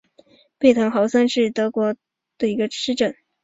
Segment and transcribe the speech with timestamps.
[0.57, 2.01] 贝滕豪森是德国图林根州
[2.39, 3.15] 的一个市镇。